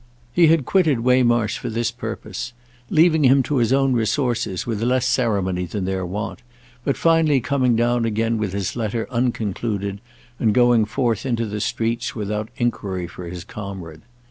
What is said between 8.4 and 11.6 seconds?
his letter unconcluded and going forth into